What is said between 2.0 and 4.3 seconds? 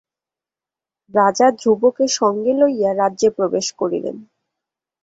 সঙ্গে লইয়া রাজ্যে প্রবেশ করিলেন।